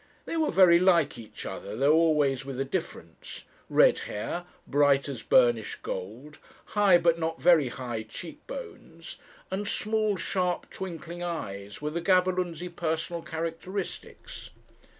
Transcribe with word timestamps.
They 0.25 0.35
were 0.35 0.49
very 0.49 0.79
like 0.79 1.19
each 1.19 1.45
other, 1.45 1.75
though 1.75 1.93
always 1.93 2.43
with 2.43 2.59
a 2.59 2.65
difference. 2.65 3.43
Red 3.69 3.99
hair, 4.09 4.45
bright 4.65 5.07
as 5.07 5.21
burnished 5.21 5.83
gold; 5.83 6.39
high, 6.65 6.97
but 6.97 7.19
not 7.19 7.39
very 7.39 7.67
high, 7.67 8.01
cheek 8.01 8.39
bones; 8.47 9.17
and 9.51 9.67
small, 9.67 10.17
sharp, 10.17 10.71
twinkling 10.71 11.21
eyes, 11.21 11.83
were 11.83 11.91
the 11.91 12.01
Gaberlunzie 12.01 12.75
personal 12.75 13.21
characteristics. 13.21 14.49